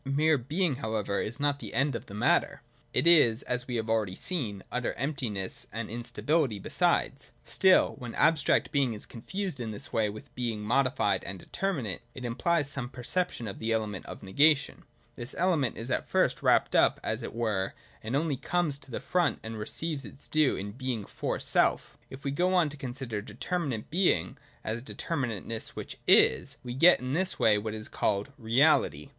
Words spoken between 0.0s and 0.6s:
Mere